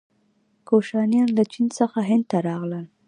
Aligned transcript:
کوشانیان 0.67 1.29
له 1.37 1.43
چین 1.51 1.67
څخه 1.79 1.99
هند 2.09 2.23
ته 2.31 2.37
راغلل. 2.47 2.85